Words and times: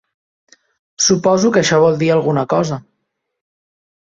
Suposo 1.07 1.51
que 1.57 1.63
això 1.63 1.81
vol 1.83 1.99
dir 2.01 2.09
alguna 2.15 2.47
cosa. 2.55 2.81